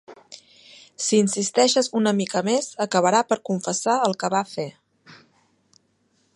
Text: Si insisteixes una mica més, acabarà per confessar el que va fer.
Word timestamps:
Si 1.07 1.19
insisteixes 1.23 1.89
una 1.99 2.13
mica 2.21 2.43
més, 2.49 2.71
acabarà 2.87 3.21
per 3.33 3.39
confessar 3.53 3.99
el 4.09 4.19
que 4.25 4.33
va 4.37 4.43
fer. 4.57 4.69